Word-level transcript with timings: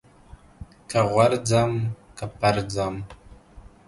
که 0.89 0.99
غورځم 1.11 1.71
که 2.17 2.25
پرځم. 2.39 2.95